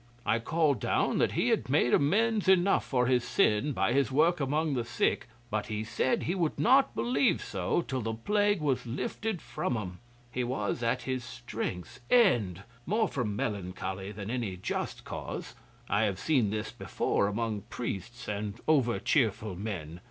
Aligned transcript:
I 0.25 0.39
called 0.39 0.79
down 0.79 1.19
that 1.19 1.33
he 1.33 1.49
had 1.49 1.69
made 1.69 1.93
amends 1.93 2.47
enough 2.49 2.83
for 2.83 3.05
his 3.05 3.23
sin 3.23 3.71
by 3.71 3.93
his 3.93 4.11
work 4.11 4.39
among 4.39 4.73
the 4.73 4.83
sick, 4.83 5.27
but 5.51 5.67
he 5.67 5.83
said 5.83 6.23
he 6.23 6.33
would 6.33 6.57
not 6.57 6.95
believe 6.95 7.39
so 7.39 7.83
till 7.83 8.01
the 8.01 8.15
plague 8.15 8.61
was 8.61 8.87
lifted 8.87 9.43
from 9.43 9.77
'em. 9.77 9.99
He 10.31 10.43
was 10.43 10.81
at 10.81 11.03
his 11.03 11.23
strength's 11.23 11.99
end 12.09 12.63
more 12.87 13.07
from 13.09 13.35
melancholy 13.35 14.11
than 14.11 14.31
any 14.31 14.57
just 14.57 15.05
cause. 15.05 15.53
I 15.87 16.01
have 16.05 16.17
seen 16.17 16.49
this 16.49 16.71
before 16.71 17.27
among 17.27 17.61
priests 17.69 18.27
and 18.27 18.59
overcheerful 18.67 19.55
men. 19.55 19.99